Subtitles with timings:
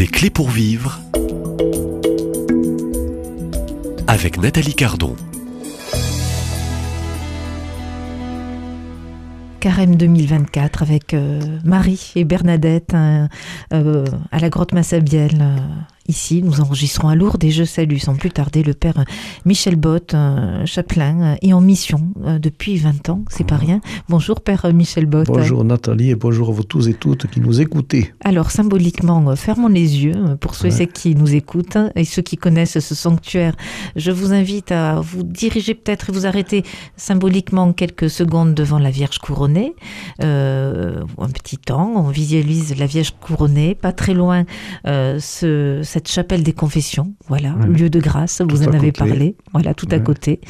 [0.00, 0.98] Des clés pour vivre
[4.06, 5.14] avec Nathalie Cardon.
[9.60, 13.28] Carême 2024 avec euh, Marie et Bernadette hein,
[13.72, 15.38] euh, à la grotte Massabielle.
[15.40, 15.56] euh,
[16.08, 19.04] ici, nous enregistrons à Lourdes et je salue sans plus tarder le père
[19.44, 23.80] Michel Bott, euh, chapelain euh, et en mission euh, depuis 20 ans, c'est pas rien.
[24.08, 25.26] Bonjour père Michel Bott.
[25.28, 28.12] Bonjour Nathalie et bonjour à vous tous et toutes qui nous écoutez.
[28.24, 30.76] Alors symboliquement, fermons les yeux pour ceux et Ouais.
[30.78, 33.54] celles qui nous écoutent hein, et ceux qui connaissent ce sanctuaire.
[33.94, 36.64] Je vous invite à vous diriger peut-être et vous arrêter
[36.96, 39.74] symboliquement quelques secondes devant la Vierge couronnée.
[41.00, 44.44] Euh, un petit temps, on visualise la Vierge couronnée, pas très loin
[44.86, 47.66] euh, ce- cette chapelle des confessions, voilà, Ouais.
[47.68, 49.10] lieu de grâce, vous en avez côté.
[49.10, 50.02] parlé, voilà, tout à Ouais.
[50.02, 50.40] côté.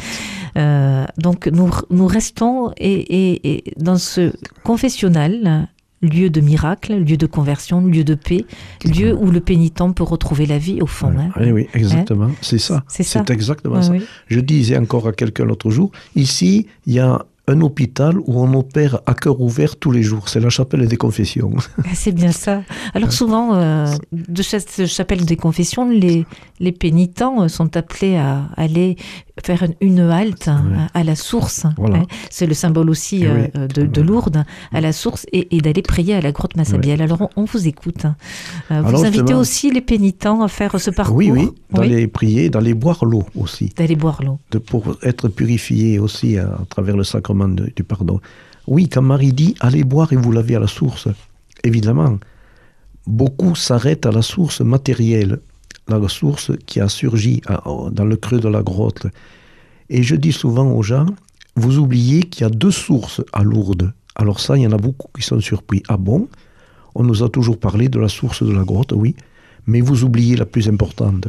[0.57, 4.33] Euh, donc nous, nous restons et, et- et dans ce
[4.65, 5.69] confessionnal,
[6.03, 8.47] lieu de miracle, lieu de conversion, lieu de paix,
[8.87, 11.12] lieu où le pénitent peut retrouver la vie au fond.
[11.19, 11.29] hein.
[11.39, 12.31] Oui, oui, exactement.
[12.41, 12.83] C'est ça.
[12.89, 13.23] C'est ça.
[13.27, 13.92] C'est exactement Ouais, ça.
[13.92, 14.03] oui.
[14.29, 18.53] Je disais encore à quelqu'un l'autre jour, ici, il y a un hôpital où on
[18.55, 20.29] opère à cœur ouvert tous les jours.
[20.29, 21.51] C'est la chapelle des confessions.
[21.79, 22.62] Ah, C'est bien ça.
[22.95, 26.25] Alors souvent, euh, de cette chapelle des confessions, les,
[26.61, 28.97] les pénitents euh, sont appelés à aller
[29.45, 30.77] faire une, halte hein, Ouais.
[30.95, 31.65] à, à la source.
[31.79, 31.98] Voilà.
[32.01, 32.07] hein.
[32.31, 33.69] C'est le symbole aussi Eh euh, oui.
[33.75, 37.01] de, de Lourdes, à la source, et, et d'aller prier à la grotte Massabielle.
[37.03, 38.05] Alors on, on vous écoute.
[38.05, 38.17] hein.
[38.69, 41.17] Vous Alors, invitez aussi les pénitents à faire ce parcours?
[41.17, 41.89] Oui, oui, Oui.
[41.89, 44.39] d'aller prier, d'aller boire l'eau aussi, D'aller boire l'eau.
[44.67, 48.20] pour être purifié aussi à, à travers le sacrement du pardon.
[48.66, 51.08] Oui, quand Marie dit allez boire et vous lavez à la source,
[51.64, 52.19] évidemment,
[53.06, 55.41] beaucoup s'arrêtent à la source matérielle,
[55.88, 57.42] la source qui a surgi
[57.92, 59.06] dans le creux de la grotte.
[59.88, 61.06] Et je dis souvent aux gens,
[61.56, 63.92] vous oubliez qu'il y a deux sources à Lourdes.
[64.14, 65.83] Alors ça, il y en a beaucoup qui sont surpris.
[65.88, 66.28] Ah bon?
[66.94, 69.16] On nous a toujours parlé de la source de la grotte, oui,
[69.66, 71.28] mais vous oubliez la plus importante.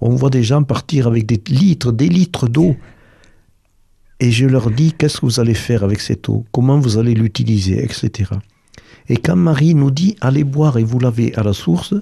[0.00, 2.76] On voit des gens partir avec des litres, des litres d'eau.
[4.22, 6.46] Et je leur dis, qu'est-ce que vous allez faire avec cette eau?
[6.52, 8.30] Comment vous allez l'utiliser, etc.
[9.08, 11.92] Et quand Marie nous dit, allez boire et vous laver à la source,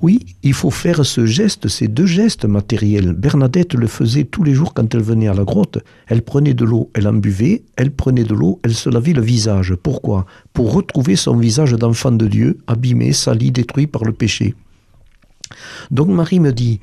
[0.00, 3.12] oui, il faut faire ce geste, ces deux gestes matériels.
[3.12, 5.84] Bernadette le faisait tous les jours quand elle venait à la grotte.
[6.06, 9.20] Elle prenait de l'eau, elle en buvait, elle prenait de l'eau, elle se lavait le
[9.20, 9.74] visage.
[9.74, 10.24] Pourquoi?
[10.54, 14.54] Pour retrouver son visage d'enfant de Dieu, abîmé, sali, détruit par le péché.
[15.90, 16.80] Donc Marie me dit,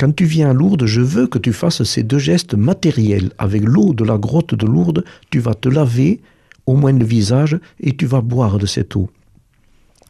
[0.00, 3.32] quand tu viens à Lourdes, je veux que tu fasses ces deux gestes matériels.
[3.36, 6.22] Avec l'eau de la grotte de Lourdes, tu vas te laver
[6.64, 9.10] au moins le visage et tu vas boire de cette eau.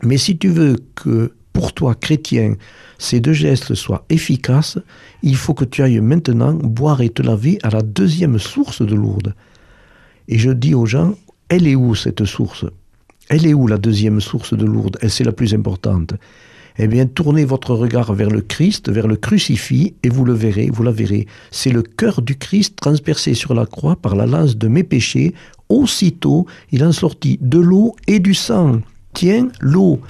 [0.04, 2.54] Mais si tu veux que pour toi, chrétien,
[2.98, 4.78] ces deux gestes soient efficaces,
[5.24, 8.94] il faut que tu ailles maintenant boire et te laver à la deuxième source de
[8.94, 9.34] Lourdes.
[10.28, 11.16] Et je dis aux gens,
[11.48, 12.64] elle est où cette source?
[13.28, 14.98] Elle est où la deuxième source de Lourdes?
[15.00, 16.14] Elle, c'est la plus importante.
[16.82, 20.70] Eh bien, tournez votre regard vers le Christ, vers le crucifix, et vous le verrez,
[20.72, 21.26] vous la verrez.
[21.50, 25.34] C'est le cœur du Christ transpercé sur la croix par la lance de mes péchés.
[25.68, 28.80] Aussitôt, il en sortit de l'eau et du sang.
[29.12, 30.00] Tiens, l'eau,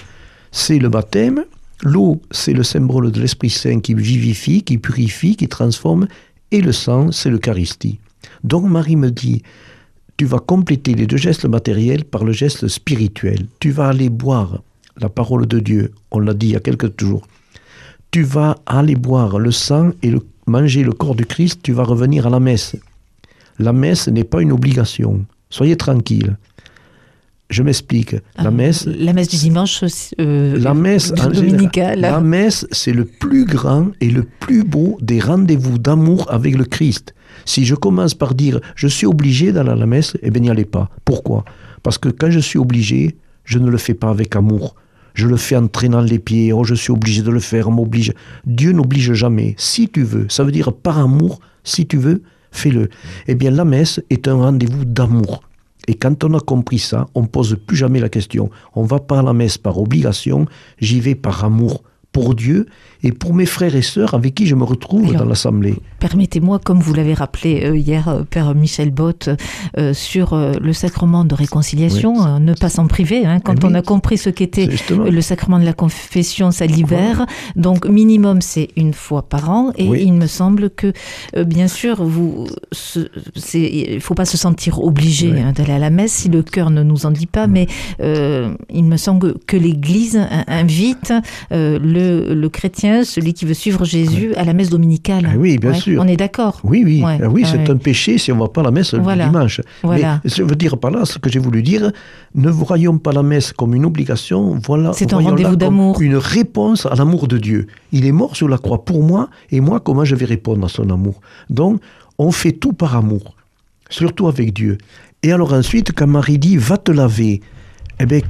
[0.53, 1.43] c'est le baptême.
[1.83, 6.07] L'eau, c'est le symbole de l'Esprit Saint qui vivifie, qui purifie, qui transforme.
[6.51, 7.99] Et le sang, c'est l'Eucharistie.
[8.45, 9.43] Donc Marie me dit,
[10.15, 13.47] tu vas compléter les deux gestes matériels par le geste spirituel.
[13.59, 14.61] Tu vas aller boire
[14.99, 17.27] la parole de Dieu, on l'a dit il y a quelques jours.
[18.11, 21.83] Tu vas aller boire le sang et le- manger le corps du Christ, tu vas
[21.83, 22.75] revenir à la messe.
[23.59, 25.25] La messe n'est pas une obligation.
[25.49, 26.35] Soyez tranquille.
[27.49, 28.13] Je m'explique.
[28.37, 29.83] La Ah, messe, La messe du dimanche.
[30.19, 31.99] euh, la messe, dominicale.
[31.99, 36.63] la messe, c'est le plus grand et le plus beau des rendez-vous d'amour avec le
[36.63, 37.13] Christ.
[37.45, 40.49] Si je commence par dire je suis obligé d'aller à la messe, eh bien n'y
[40.49, 40.89] allez pas.
[41.03, 41.43] Pourquoi?
[41.83, 44.75] Parce que quand je suis obligé, je ne le fais pas avec amour.
[45.13, 46.53] Je le fais en traînant les pieds.
[46.53, 48.13] Oh, je suis obligé de le faire, on m'oblige.
[48.45, 49.55] Dieu n'oblige jamais.
[49.57, 52.89] Si tu veux, ça veut dire par amour, si tu veux, fais-le.
[53.27, 55.43] Eh bien, la messe est un rendez-vous d'amour.
[55.87, 58.49] Et quand on a compris ça, on pose plus jamais la question.
[58.75, 60.45] On va pas à la messe par obligation,
[60.79, 62.67] j'y vais par amour pour Dieu
[63.03, 65.75] et pour mes frères et sœurs avec qui je me retrouve Alors, dans l'assemblée.
[65.99, 69.29] Permettez-moi, comme vous l'avez rappelé euh, hier, euh, Père Michel Bott,
[69.77, 73.25] euh, sur le sacrement de réconciliation, euh, ne pas s'en priver.
[73.25, 73.71] hein, quand Eh oui.
[73.71, 77.25] on a compris ce qu'était le sacrement de la confession, ça libère.
[77.55, 79.71] Donc, minimum, c'est une fois par an.
[79.77, 80.03] Et Oui.
[80.05, 80.93] il me semble que,
[81.35, 82.47] euh, bien sûr, vous,
[83.53, 86.83] il faut pas se sentir obligé hein, d'aller à la messe si le cœur ne
[86.83, 87.47] nous en dit pas.
[87.47, 87.67] Mais
[87.99, 91.13] il me semble que l'Église in- invite
[91.51, 92.49] le le, le
[93.03, 95.27] celui qui veut suivre Jésus à la messe dominicale.
[95.31, 96.01] Ah oui, bien Ouais, sûr.
[96.01, 96.59] On est d'accord.
[96.63, 97.69] Oui, oui, Ouais, Ah oui, c'est ouais.
[97.69, 99.25] un péché si on ne va pas à la messe Voilà.
[99.25, 99.61] le dimanche.
[99.83, 100.21] Voilà.
[100.23, 101.91] Mais je veux dire par là, ce que j'ai voulu dire,
[102.35, 104.91] ne voyons pas la messe comme une obligation, voilà.
[104.93, 106.01] C'est un rendez-vous d'amour.
[106.01, 107.67] Une réponse à l'amour de Dieu.
[107.91, 110.69] Il est mort sur la croix pour moi, et moi, comment je vais répondre à
[110.69, 111.21] son amour?
[111.49, 111.79] Donc,
[112.17, 113.35] on fait tout par amour,
[113.89, 114.77] surtout avec Dieu.
[115.23, 117.41] Et alors ensuite, quand Marie dit, va te laver,
[117.99, 118.21] eh bien,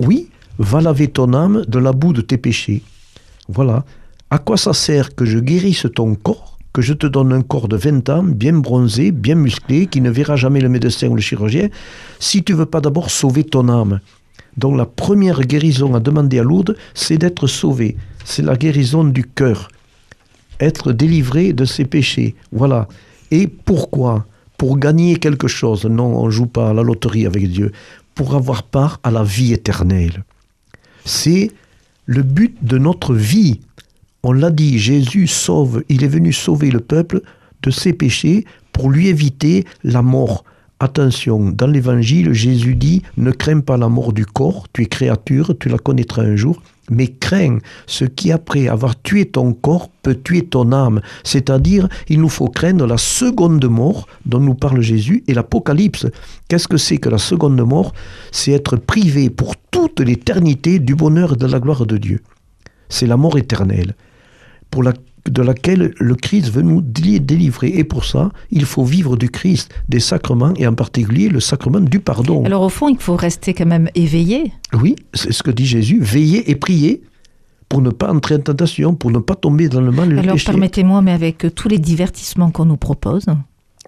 [0.00, 2.82] oui, va laver ton âme de la boue de tes péchés.
[3.48, 3.84] Voilà.
[4.30, 7.68] À quoi ça sert que je guérisse ton corps, que je te donne un corps
[7.68, 11.22] de 20 ans, bien bronzé, bien musclé, qui ne verra jamais le médecin ou le
[11.22, 11.68] chirurgien,
[12.18, 14.00] si tu veux pas d'abord sauver ton âme?
[14.56, 17.96] Donc la première guérison à demander à Lourdes, c'est d'être sauvé.
[18.24, 19.68] C'est la guérison du cœur.
[20.60, 22.34] Être délivré de ses péchés.
[22.52, 22.88] Voilà.
[23.30, 24.26] Et pourquoi?
[24.58, 25.84] Pour gagner quelque chose?
[25.84, 27.72] Non, on joue pas à la loterie avec Dieu.
[28.14, 30.24] Pour avoir part à la vie éternelle.
[31.04, 31.50] C'est
[32.06, 33.60] le but de notre vie.
[34.22, 37.20] On l'a dit, Jésus sauve, il est venu sauver le peuple
[37.62, 40.44] de ses péchés pour lui éviter la mort.
[40.78, 45.54] Attention, dans l'évangile, Jésus dit Ne crains pas la mort du corps, tu es créature,
[45.58, 50.14] tu la connaîtras un jour, mais crains ce qui, après avoir tué ton corps, peut
[50.14, 51.00] tuer ton âme.
[51.24, 56.08] C'est-à-dire, il nous faut craindre la seconde mort dont nous parle Jésus et l'Apocalypse.
[56.46, 57.94] Qu'est-ce que c'est que la seconde mort?
[58.30, 62.22] C'est être privé pour toute l'éternité du bonheur et de la gloire de Dieu.
[62.90, 63.94] C'est la mort éternelle,
[64.70, 64.92] pour la,
[65.30, 67.68] de laquelle le Christ veut nous dé- délivrer.
[67.68, 71.80] Et pour ça, il faut vivre du Christ, des sacrements, et en particulier le sacrement
[71.80, 72.44] du pardon.
[72.44, 74.52] Alors au fond, il faut rester quand même éveillé.
[74.72, 77.02] Oui, c'est ce que dit Jésus, veillez et priez
[77.68, 80.36] pour ne pas entrer en tentation, pour ne pas tomber dans le mal et Alors
[80.44, 83.26] permettez-moi, mais avec tous les divertissements qu'on nous propose,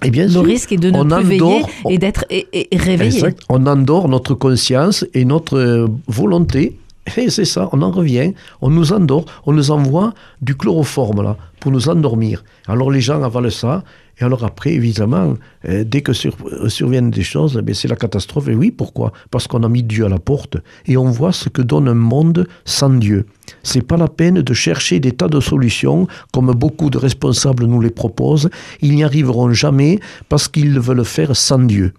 [0.03, 2.25] Et bien le sûr, risque est de ne on plus veiller et d'être
[2.73, 3.15] réveillé.
[3.19, 3.41] Exact.
[3.49, 6.77] On endort notre conscience et notre euh, volonté.
[7.17, 10.13] Et c'est ça, on en revient, on nous endort, on nous envoie
[10.43, 12.45] du chloroforme là, pour nous endormir.
[12.67, 13.85] Alors les gens avalent ça,
[14.21, 15.35] et alors après, évidemment,
[15.69, 18.49] euh, dès que euh, surviennent des choses, eh c'est la catastrophe.
[18.49, 19.13] Et oui, pourquoi?
[19.31, 20.57] Parce qu'on a mis Dieu à la porte,
[20.87, 23.27] et on voit ce que donne un monde sans Dieu.
[23.63, 27.81] C'est pas la peine de chercher des tas de solutions, comme beaucoup de responsables nous
[27.81, 28.51] les proposent.
[28.83, 31.93] Ils n'y arriveront jamais parce qu'ils veulent faire sans Dieu.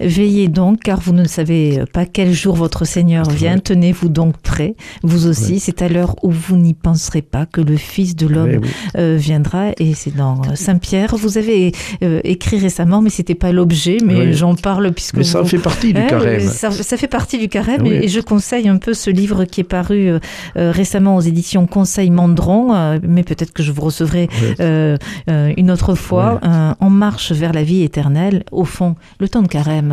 [0.00, 3.58] Veillez donc, car vous ne savez pas quel jour votre Seigneur vient.
[3.58, 5.60] Tenez-vous donc prêts, vous aussi.
[5.60, 8.68] C'est à l'heure où vous n'y penserez pas que le Fils de l'homme Eh oui.
[8.98, 9.70] euh, viendra.
[9.78, 11.16] Et c'est dans euh, Saint-Pierre.
[11.16, 11.72] Vous avez
[12.02, 15.58] euh, écrit récemment, mais c'était pas l'objet, mais j'en parle puisque Mais ça vous- fait
[15.58, 16.40] partie du Ouais, carême.
[16.40, 19.60] Ça, ça fait partie du carême et, et je conseille un peu ce livre qui
[19.62, 20.18] est paru euh,
[20.56, 24.28] récemment aux éditions Conseil Mandron, mais peut-être que je vous recevrai
[25.56, 26.40] une autre fois.
[26.80, 28.44] En marche vers la vie éternelle.
[28.52, 29.85] Au fond, le temps de carême,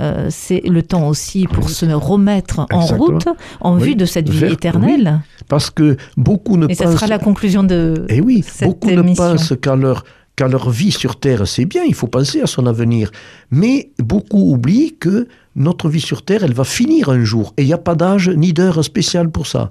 [0.00, 2.98] euh, c'est le temps aussi pour se remettre en Exactement.
[3.06, 3.28] route
[3.60, 3.82] en Oui.
[3.82, 5.20] vue de cette vie Vers- éternelle.
[5.48, 6.94] Parce que beaucoup ne Et ça pensent...
[6.94, 9.24] sera la conclusion de Eh oui, cette beaucoup émission.
[9.24, 10.04] ne pensent qu'à leur,
[10.36, 13.10] qu'à leur vie sur Terre, c'est bien, il faut penser à son avenir.
[13.50, 17.54] Mais beaucoup oublient que notre vie sur Terre, elle va finir un jour.
[17.56, 19.70] Et il n'y a pas d'âge ni d'heure spéciale pour ça.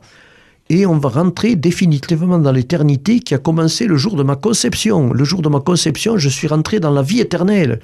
[0.68, 5.14] Et on va rentrer définitivement dans l'éternité qui a commencé le jour de ma conception.
[5.14, 7.80] Le jour de ma conception, je suis rentré dans la vie éternelle.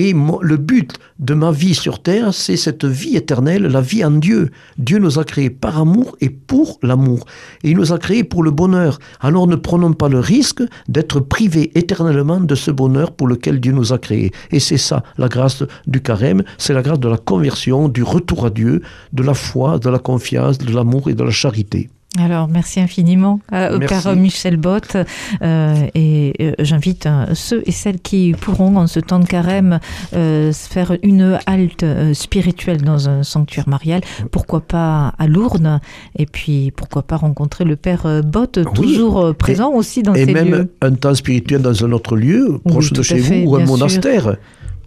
[0.00, 4.12] Et le but de ma vie sur terre, c'est cette vie éternelle, la vie en
[4.12, 4.52] Dieu.
[4.78, 7.26] Dieu nous a créés par amour et pour l'amour.
[7.64, 9.00] Et il nous a créés pour le bonheur.
[9.18, 13.72] Alors ne prenons pas le risque d'être privés éternellement de ce bonheur pour lequel Dieu
[13.72, 14.30] nous a créés.
[14.52, 18.46] Et c'est ça, la grâce du carême, c'est la grâce de la conversion, du retour
[18.46, 21.90] à Dieu, de la foi, de la confiance, de l'amour et de la charité.
[22.16, 24.02] Alors, merci infiniment, euh, Merci.
[24.02, 24.96] Père Michel Bott.
[25.42, 29.78] Euh, et euh, j'invite euh, ceux et celles qui pourront, en ce temps de carême,
[30.12, 31.84] se faire une halte
[32.14, 34.00] spirituelle dans un sanctuaire marial.
[34.30, 35.80] Pourquoi pas à Lourdes
[36.18, 40.50] Et puis, pourquoi pas rencontrer le Père Bott, toujours présent aussi dans et ces même
[40.50, 40.74] lieux.
[40.80, 43.88] un temps spirituel dans un autre lieu, proche de à chez fait, vous, ou un
[43.88, 44.36] sûr.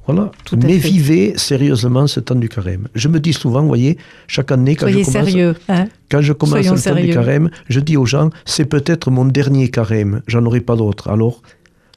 [0.08, 0.32] Voilà.
[0.46, 0.90] Tout à Mais fait.
[0.90, 2.88] vivez sérieusement ce temps du carême.
[2.96, 5.56] Je me dis souvent, vous voyez, chaque année, quand Soyez je commence, sérieux.
[5.70, 9.12] Hein quand je commence Soyons le temps du carême, je dis aux gens, c'est peut-être
[9.12, 11.10] mon dernier carême, j'en aurai pas d'autre.
[11.10, 11.42] Alors,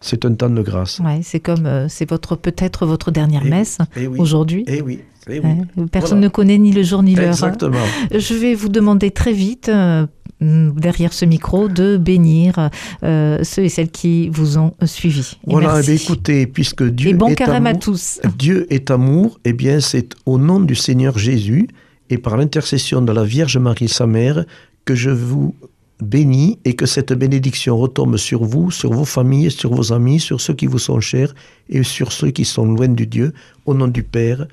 [0.00, 1.00] c'est un temps de grâce.
[1.00, 4.64] ouais, c'est comme, euh, c'est votre peut-être votre dernière Eh messe Eh oui, aujourd'hui.
[4.66, 5.46] eh oui, eh oui.
[5.78, 6.24] Hein, Personne Voilà.
[6.24, 7.24] ne connaît ni le jour ni l'heure.
[7.28, 7.30] hein.
[7.30, 7.78] Exactement.
[8.12, 10.06] Je vais vous demander très vite, euh,
[10.40, 12.70] derrière ce micro, de bénir
[13.02, 15.38] euh, ceux et celles qui vous ont suivis.
[15.46, 16.04] Et Voilà, eh merci.
[16.04, 18.20] écoutez, puisque Dieu Et bon est à amour, tous.
[18.38, 21.68] Dieu est amour, eh bien, c'est au nom du Seigneur Jésus
[22.10, 24.44] et par l'intercession de la Vierge Marie, sa mère,
[24.84, 25.54] que je vous
[26.02, 30.40] bénis et que cette bénédiction retombe sur vous, sur vos familles, sur vos amis, sur
[30.40, 31.34] ceux qui vous sont chers
[31.68, 33.32] et sur ceux qui sont loin du Dieu,
[33.64, 34.46] au nom du Père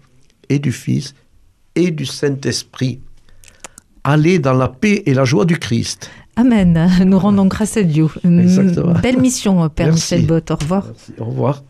[0.49, 1.13] et du Fils
[1.75, 3.01] et du Saint-Esprit.
[4.03, 6.09] Allez dans la paix et la joie du Christ.
[6.35, 6.89] Amen.
[7.05, 8.07] Nous rendons grâce à Dieu.
[8.23, 8.93] Exactement.
[8.93, 10.15] Belle mission, Père Merci.
[10.15, 10.51] Michel Bott.
[10.51, 10.85] Au revoir.
[10.87, 11.13] Merci.
[11.19, 11.63] Au revoir.